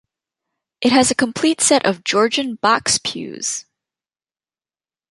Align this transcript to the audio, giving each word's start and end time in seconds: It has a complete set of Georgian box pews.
It 0.81 0.91
has 0.91 1.11
a 1.11 1.15
complete 1.15 1.61
set 1.61 1.85
of 1.85 2.03
Georgian 2.03 2.55
box 2.55 2.97
pews. 2.97 3.65